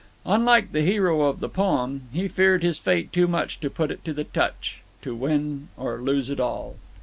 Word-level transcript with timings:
Unlike 0.25 0.71
the 0.71 0.81
hero 0.81 1.21
of 1.21 1.39
the 1.41 1.47
poem, 1.47 2.05
he 2.11 2.27
feared 2.27 2.63
his 2.63 2.79
fate 2.79 3.13
too 3.13 3.27
much 3.27 3.59
to 3.59 3.69
put 3.69 3.91
it 3.91 4.03
to 4.05 4.13
the 4.13 4.23
touch, 4.23 4.81
to 5.03 5.13
win 5.13 5.67
or 5.77 5.99
lose 6.01 6.31
it 6.31 6.39
all. 6.39 6.77